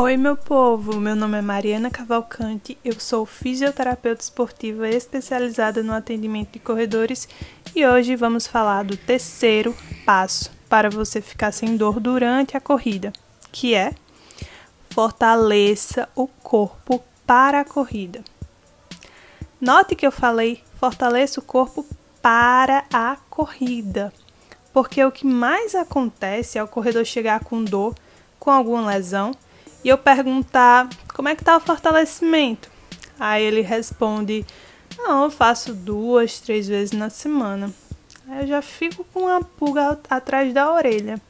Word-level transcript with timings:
Oi, 0.00 0.16
meu 0.16 0.36
povo! 0.36 1.00
Meu 1.00 1.16
nome 1.16 1.38
é 1.38 1.42
Mariana 1.42 1.90
Cavalcante, 1.90 2.78
eu 2.84 3.00
sou 3.00 3.26
fisioterapeuta 3.26 4.22
esportiva 4.22 4.88
especializada 4.88 5.82
no 5.82 5.92
atendimento 5.92 6.52
de 6.52 6.60
corredores 6.60 7.28
e 7.74 7.84
hoje 7.84 8.14
vamos 8.14 8.46
falar 8.46 8.84
do 8.84 8.96
terceiro 8.96 9.74
passo 10.06 10.52
para 10.68 10.88
você 10.88 11.20
ficar 11.20 11.50
sem 11.50 11.76
dor 11.76 11.98
durante 11.98 12.56
a 12.56 12.60
corrida, 12.60 13.12
que 13.50 13.74
é 13.74 13.92
fortaleça 14.88 16.08
o 16.14 16.28
corpo 16.28 17.02
para 17.26 17.58
a 17.58 17.64
corrida. 17.64 18.22
Note 19.60 19.96
que 19.96 20.06
eu 20.06 20.12
falei 20.12 20.62
fortaleça 20.78 21.40
o 21.40 21.42
corpo 21.42 21.84
para 22.22 22.84
a 22.92 23.16
corrida, 23.28 24.12
porque 24.72 25.04
o 25.04 25.10
que 25.10 25.26
mais 25.26 25.74
acontece 25.74 26.56
é 26.56 26.62
o 26.62 26.68
corredor 26.68 27.04
chegar 27.04 27.42
com 27.42 27.64
dor, 27.64 27.96
com 28.38 28.52
alguma 28.52 28.86
lesão 28.86 29.32
e 29.84 29.88
eu 29.88 29.98
perguntar 29.98 30.88
como 31.14 31.28
é 31.28 31.34
que 31.34 31.44
tá 31.44 31.56
o 31.56 31.60
fortalecimento. 31.60 32.70
Aí 33.18 33.42
ele 33.42 33.60
responde: 33.60 34.44
Não, 34.96 35.24
eu 35.24 35.30
faço 35.30 35.74
duas, 35.74 36.40
três 36.40 36.68
vezes 36.68 36.92
na 36.92 37.10
semana. 37.10 37.72
Aí 38.28 38.42
eu 38.42 38.46
já 38.46 38.62
fico 38.62 39.04
com 39.12 39.20
uma 39.20 39.42
pulga 39.42 39.98
atrás 40.08 40.52
da 40.52 40.72
orelha. 40.72 41.20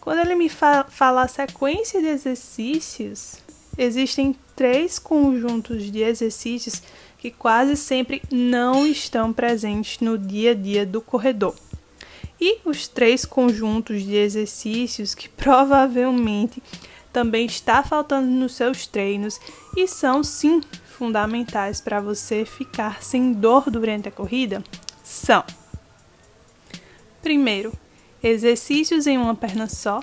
Quando 0.00 0.20
ele 0.20 0.34
me 0.34 0.48
fa 0.48 0.84
fala 0.88 1.22
a 1.22 1.28
sequência 1.28 2.00
de 2.00 2.08
exercícios, 2.08 3.36
existem 3.76 4.34
três 4.56 4.98
conjuntos 4.98 5.90
de 5.90 6.02
exercícios 6.02 6.82
que 7.18 7.30
quase 7.30 7.76
sempre 7.76 8.22
não 8.30 8.86
estão 8.86 9.32
presentes 9.32 10.00
no 10.00 10.16
dia 10.16 10.52
a 10.52 10.54
dia 10.54 10.86
do 10.86 11.00
corredor. 11.00 11.54
E 12.40 12.58
os 12.64 12.88
três 12.88 13.26
conjuntos 13.26 14.02
de 14.02 14.16
exercícios 14.16 15.14
que 15.14 15.28
provavelmente 15.30 16.62
também 17.12 17.46
está 17.46 17.82
faltando 17.82 18.26
nos 18.26 18.54
seus 18.54 18.86
treinos 18.86 19.38
e 19.76 19.86
são 19.86 20.22
sim 20.22 20.60
fundamentais 20.86 21.80
para 21.80 22.00
você 22.00 22.44
ficar 22.44 23.02
sem 23.02 23.32
dor 23.32 23.70
durante 23.70 24.08
a 24.08 24.12
corrida 24.12 24.62
são: 25.02 25.42
primeiro, 27.20 27.72
exercícios 28.22 29.06
em 29.06 29.18
uma 29.18 29.34
perna 29.34 29.68
só, 29.68 30.02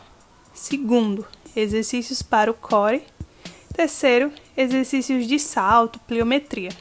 segundo, 0.53 1.25
exercícios 1.55 2.21
para 2.21 2.51
o 2.51 2.53
core, 2.53 3.03
terceiro, 3.73 4.31
exercícios 4.55 5.25
de 5.25 5.39
salto, 5.39 5.99
pliometria. 5.99 6.71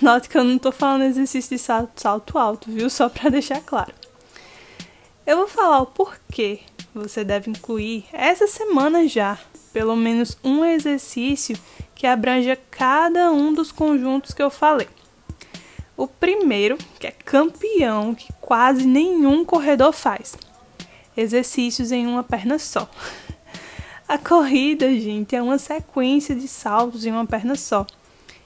Note 0.00 0.28
que 0.28 0.36
eu 0.36 0.44
não 0.44 0.56
estou 0.56 0.72
falando 0.72 1.04
exercício 1.04 1.56
de 1.56 1.62
salto, 1.62 1.98
salto 1.98 2.38
alto, 2.38 2.70
viu? 2.70 2.90
Só 2.90 3.08
para 3.08 3.30
deixar 3.30 3.62
claro. 3.62 3.94
Eu 5.26 5.38
vou 5.38 5.48
falar 5.48 5.80
o 5.80 5.86
porquê 5.86 6.60
você 6.98 7.24
deve 7.24 7.50
incluir 7.50 8.04
essa 8.12 8.46
semana 8.46 9.06
já 9.06 9.38
pelo 9.76 9.94
menos 9.94 10.38
um 10.42 10.64
exercício 10.64 11.54
que 11.94 12.06
abranja 12.06 12.58
cada 12.70 13.30
um 13.30 13.52
dos 13.52 13.70
conjuntos 13.70 14.32
que 14.32 14.42
eu 14.42 14.48
falei. 14.48 14.88
O 15.94 16.06
primeiro, 16.06 16.78
que 16.98 17.06
é 17.06 17.10
campeão, 17.10 18.14
que 18.14 18.32
quase 18.40 18.86
nenhum 18.86 19.44
corredor 19.44 19.92
faz. 19.92 20.34
Exercícios 21.14 21.92
em 21.92 22.06
uma 22.06 22.22
perna 22.22 22.58
só. 22.58 22.88
A 24.08 24.16
corrida, 24.16 24.88
gente, 24.98 25.36
é 25.36 25.42
uma 25.42 25.58
sequência 25.58 26.34
de 26.34 26.48
saltos 26.48 27.04
em 27.04 27.12
uma 27.12 27.26
perna 27.26 27.54
só. 27.54 27.86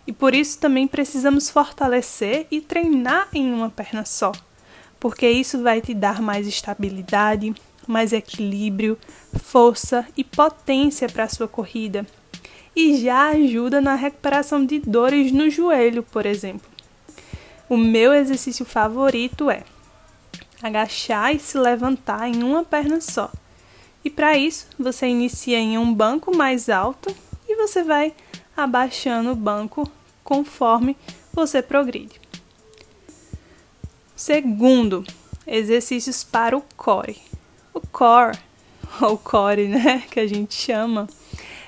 E 0.07 0.13
por 0.13 0.35
isso 0.35 0.59
também 0.59 0.89
precisamos 0.89 1.49
fortalecer 1.49 2.49
e 2.51 2.61
treinar 2.61 3.29
em 3.33 3.53
uma 3.53 3.71
perna 3.71 4.05
só, 4.05 4.33
porque 4.99 5.31
isso 5.31 5.63
vai 5.63 5.81
te 5.81 5.95
dar 5.95 6.21
mais 6.21 6.49
estabilidade, 6.49 7.55
mais 7.87 8.13
equilíbrio, 8.13 8.99
força 9.43 10.07
e 10.17 10.25
potência 10.25 11.09
para 11.09 11.25
a 11.25 11.29
sua 11.29 11.49
corrida. 11.49 12.07
E 12.75 12.97
já 12.99 13.29
ajuda 13.31 13.81
na 13.81 13.95
recuperação 13.95 14.65
de 14.65 14.79
dores 14.79 15.33
no 15.33 15.51
joelho, 15.51 16.03
por 16.03 16.25
exemplo. 16.25 16.69
O 17.69 17.77
meu 17.77 18.13
exercício 18.13 18.65
favorito 18.65 19.51
é 19.51 19.65
agachar 20.63 21.35
e 21.35 21.39
se 21.39 21.59
levantar 21.59 22.29
em 22.29 22.43
uma 22.43 22.65
perna 22.65 23.01
só. 23.01 23.31
E 24.05 24.11
para 24.11 24.37
isso, 24.37 24.67
você 24.79 25.07
inicia 25.07 25.59
em 25.59 25.79
um 25.79 25.93
banco 25.93 26.37
mais 26.37 26.69
alto 26.69 27.15
e 27.49 27.57
você 27.57 27.83
vai 27.83 28.15
abaixando 28.57 29.33
o 29.33 29.37
banco 29.37 29.91
conforme 30.23 30.97
você 31.33 31.63
progride. 31.63 32.21
Segundo, 34.17 35.05
exercícios 35.47 36.23
para 36.23 36.57
o 36.57 36.63
core. 36.77 37.30
Core, 37.93 38.39
ou 39.01 39.19
core, 39.19 39.69
né, 39.69 40.05
que 40.11 40.21
a 40.21 40.27
gente 40.27 40.55
chama, 40.55 41.09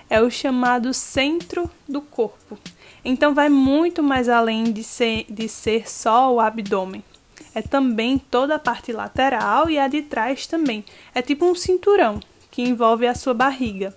é 0.08 0.20
o 0.20 0.30
chamado 0.30 0.92
centro 0.92 1.70
do 1.88 2.00
corpo. 2.00 2.58
Então 3.04 3.34
vai 3.34 3.48
muito 3.48 4.02
mais 4.02 4.28
além 4.28 4.64
de 4.64 4.84
ser, 4.84 5.26
de 5.28 5.48
ser 5.48 5.90
só 5.90 6.32
o 6.32 6.40
abdômen. 6.40 7.02
É 7.54 7.60
também 7.60 8.18
toda 8.18 8.54
a 8.54 8.58
parte 8.58 8.92
lateral 8.92 9.68
e 9.68 9.78
a 9.78 9.88
de 9.88 10.02
trás 10.02 10.46
também. 10.46 10.84
É 11.14 11.20
tipo 11.20 11.44
um 11.44 11.54
cinturão 11.54 12.20
que 12.50 12.62
envolve 12.62 13.06
a 13.06 13.14
sua 13.14 13.34
barriga. 13.34 13.94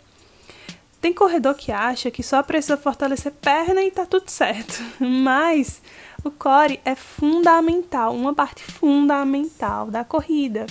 Tem 0.99 1.13
corredor 1.13 1.53
que 1.53 1.71
acha 1.71 2.09
que 2.09 2.23
só 2.23 2.41
precisa 2.41 2.77
fortalecer 2.77 3.31
perna 3.33 3.83
e 3.83 3.91
tá 3.91 4.05
tudo 4.05 4.29
certo. 4.29 4.81
Mas 4.99 5.81
o 6.23 6.31
core 6.31 6.79
é 6.83 6.95
fundamental, 6.95 8.15
uma 8.15 8.33
parte 8.33 8.63
fundamental 8.63 9.91
da 9.91 10.03
corrida. 10.03 10.65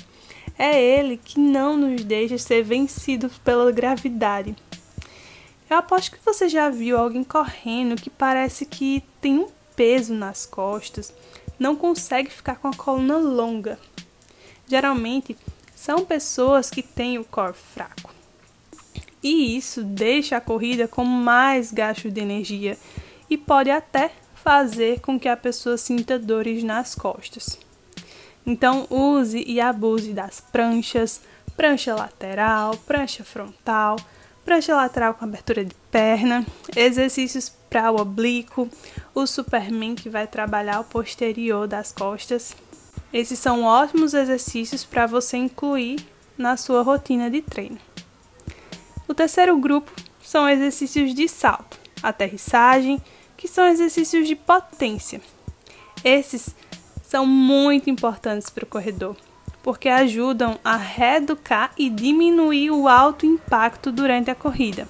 É 0.59 0.81
ele 0.81 1.17
que 1.17 1.39
não 1.39 1.77
nos 1.77 2.05
deixa 2.05 2.39
ser 2.39 2.63
vencidos 2.63 3.39
pela 3.39 3.73
gravidade. 3.73 4.55
Eu 5.69 5.79
aposto 5.79 6.13
que 6.13 6.25
você 6.25 6.49
já 6.49 6.71
viu 6.71 6.97
alguém 6.97 7.25
correndo 7.25 8.01
que 8.01 8.11
parece 8.11 8.67
que 8.67 9.03
tem 9.21 9.39
um 9.39 9.49
peso 9.75 10.15
nas 10.15 10.47
costas, 10.47 11.13
não 11.59 11.75
consegue 11.75 12.31
ficar 12.31 12.57
com 12.57 12.69
a 12.69 12.75
coluna 12.75 13.17
longa. 13.17 13.79
Geralmente 14.69 15.37
são 15.75 16.05
pessoas 16.05 16.71
que 16.71 16.83
têm 16.83 17.19
o 17.19 17.25
core 17.25 17.55
fraco. 17.55 18.15
E 19.23 19.57
isso 19.57 19.83
deixa 19.83 20.37
a 20.37 20.41
corrida 20.41 20.87
com 20.87 21.05
mais 21.05 21.73
gasto 21.73 22.11
de 22.11 22.21
energia 22.21 22.79
e 23.29 23.39
pode 23.39 23.71
até 23.71 24.13
fazer 24.35 25.01
com 25.01 25.19
que 25.19 25.29
a 25.29 25.37
pessoa 25.37 25.79
sinta 25.79 26.19
dores 26.19 26.63
nas 26.63 26.95
costas. 26.95 27.59
Então, 28.47 28.87
use 28.91 29.43
e 29.47 29.61
abuse 29.61 30.13
das 30.13 30.41
pranchas, 30.41 31.21
prancha 31.57 31.95
lateral, 31.95 32.77
prancha 32.87 33.25
frontal, 33.25 33.97
prancha 34.45 34.75
lateral 34.75 35.15
com 35.15 35.25
abertura 35.25 35.65
de 35.65 35.75
perna, 35.91 36.45
exercícios 36.77 37.51
para 37.71 37.91
o 37.91 38.01
oblíquo, 38.01 38.69
o 39.15 39.27
Superman 39.27 39.95
que 39.95 40.11
vai 40.11 40.27
trabalhar 40.27 40.81
o 40.81 40.85
posterior 40.85 41.67
das 41.67 41.91
costas. 41.91 42.55
Esses 43.13 43.39
são 43.39 43.65
ótimos 43.65 44.13
exercícios 44.13 44.85
para 44.85 45.07
você 45.07 45.37
incluir 45.37 46.07
na 46.37 46.57
sua 46.57 46.83
rotina 46.83 47.31
de 47.31 47.41
treino. 47.41 47.79
O 49.09 49.15
terceiro 49.15 49.57
grupo 49.59 49.91
são 50.23 50.49
exercícios 50.49 51.15
de 51.15 51.29
salto, 51.29 51.79
aterrissagem, 52.03 53.01
que 53.37 53.49
são 53.49 53.67
exercícios 53.67 54.27
de 54.27 54.35
potência. 54.35 55.21
Esses 56.03 56.55
são 57.15 57.25
muito 57.25 57.89
importantes 57.89 58.51
para 58.51 58.65
o 58.65 58.67
corredor, 58.67 59.17
porque 59.63 59.89
ajudam 59.89 60.59
a 60.65 60.77
reeducar 60.77 61.71
e 61.79 61.89
diminuir 61.89 62.73
o 62.73 62.89
alto 62.89 63.25
impacto 63.25 63.93
durante 63.93 64.33
a 64.33 64.35
corrida. 64.35 64.89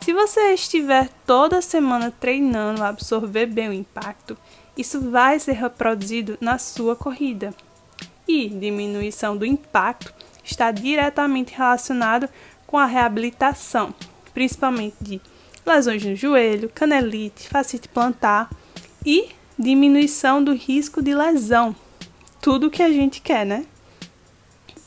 Se 0.00 0.12
você 0.12 0.52
estiver 0.52 1.08
toda 1.26 1.60
semana 1.60 2.14
treinando 2.20 2.84
a 2.84 2.88
absorver 2.88 3.46
bem 3.46 3.68
o 3.68 3.72
impacto, 3.72 4.38
isso 4.76 5.10
vai 5.10 5.40
ser 5.40 5.54
reproduzido 5.54 6.38
na 6.40 6.56
sua 6.56 6.94
corrida. 6.94 7.52
E 8.28 8.48
diminuição 8.48 9.36
do 9.36 9.44
impacto 9.44 10.14
está 10.44 10.70
diretamente 10.70 11.52
relacionado 11.52 12.28
com 12.64 12.78
a 12.78 12.86
reabilitação, 12.86 13.92
principalmente 14.32 14.94
de 15.00 15.20
lesões 15.66 16.04
no 16.04 16.14
joelho, 16.14 16.70
canelite, 16.72 17.48
facite 17.48 17.88
plantar 17.88 18.48
e 19.04 19.36
diminuição 19.58 20.42
do 20.42 20.54
risco 20.54 21.02
de 21.02 21.14
lesão. 21.14 21.74
Tudo 22.40 22.70
que 22.70 22.82
a 22.82 22.90
gente 22.90 23.20
quer, 23.20 23.44
né? 23.44 23.66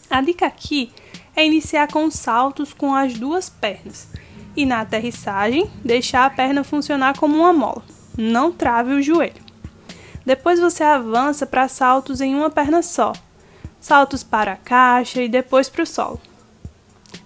A 0.10 0.22
dica 0.22 0.46
aqui 0.46 0.92
é 1.36 1.46
iniciar 1.46 1.88
com 1.92 2.10
saltos 2.10 2.74
com 2.74 2.96
as 2.96 3.14
duas 3.14 3.50
pernas 3.50 4.08
e 4.56 4.66
na 4.66 4.82
aterrissagem 4.82 5.70
deixar 5.84 6.26
a 6.26 6.30
perna 6.30 6.64
funcionar 6.64 7.18
como 7.18 7.38
uma 7.38 7.54
mola. 7.54 7.84
Não 8.18 8.52
trave 8.52 8.94
o 8.94 9.02
joelho. 9.02 9.52
Depois 10.26 10.60
você 10.60 10.84
avança 10.84 11.46
para 11.46 11.68
saltos 11.68 12.22
em 12.22 12.36
uma 12.36 12.50
perna 12.50 12.82
só. 12.82 13.14
Saltos 13.80 14.24
para 14.24 14.54
a 14.54 14.58
caixa 14.58 15.22
e 15.22 15.30
depois 15.30 15.68
para 15.68 15.84
o 15.84 15.88
solo. 15.88 16.22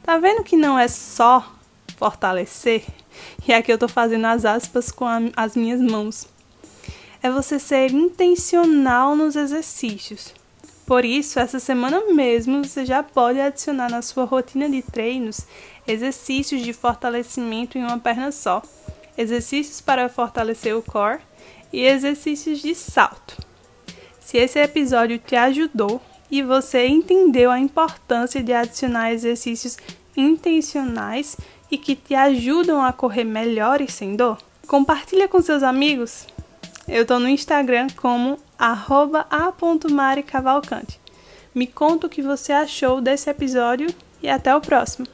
Tá 0.01 0.17
vendo 0.17 0.43
que 0.43 0.55
não 0.55 0.79
é 0.79 0.87
só 0.87 1.53
fortalecer? 1.97 2.83
E 3.47 3.53
aqui 3.53 3.71
eu 3.71 3.77
tô 3.77 3.87
fazendo 3.87 4.25
as 4.25 4.45
aspas 4.45 4.91
com 4.91 5.05
a, 5.05 5.19
as 5.35 5.55
minhas 5.55 5.81
mãos 5.81 6.27
é 7.25 7.31
você 7.31 7.57
ser 7.57 7.91
intencional 7.91 9.15
nos 9.15 9.35
exercícios. 9.35 10.31
Por 10.85 11.03
isso, 11.03 11.39
essa 11.39 11.59
semana 11.59 12.13
mesmo 12.13 12.63
você 12.63 12.85
já 12.85 13.01
pode 13.01 13.39
adicionar 13.39 13.89
na 13.89 14.03
sua 14.03 14.25
rotina 14.25 14.69
de 14.69 14.83
treinos 14.83 15.41
exercícios 15.87 16.61
de 16.61 16.71
fortalecimento 16.71 17.79
em 17.79 17.83
uma 17.83 17.97
perna 17.97 18.31
só, 18.31 18.61
exercícios 19.17 19.81
para 19.81 20.07
fortalecer 20.07 20.77
o 20.77 20.83
core 20.83 21.19
e 21.73 21.81
exercícios 21.87 22.59
de 22.59 22.75
salto. 22.75 23.43
Se 24.19 24.37
esse 24.37 24.59
episódio 24.59 25.17
te 25.17 25.35
ajudou 25.35 25.99
e 26.29 26.43
você 26.43 26.85
entendeu 26.85 27.49
a 27.49 27.59
importância 27.59 28.43
de 28.43 28.53
adicionar 28.53 29.11
exercícios 29.11 29.79
intencionais 30.15 31.35
e 31.71 31.77
que 31.79 31.95
te 31.95 32.13
ajudam 32.13 32.85
a 32.85 32.93
correr 32.93 33.23
melhor 33.23 33.81
e 33.81 33.89
sem 33.91 34.15
dor, 34.15 34.37
compartilha 34.67 35.27
com 35.27 35.41
seus 35.41 35.63
amigos. 35.63 36.27
Eu 36.87 37.01
estou 37.01 37.19
no 37.19 37.27
Instagram 37.27 37.87
como 37.97 38.37
a.maricavalcante. 38.59 40.99
Me 41.53 41.65
conta 41.65 42.05
o 42.05 42.09
que 42.09 42.21
você 42.21 42.53
achou 42.53 43.01
desse 43.01 43.27
episódio 43.29 43.87
e 44.21 44.29
até 44.29 44.55
o 44.55 44.61
próximo. 44.61 45.07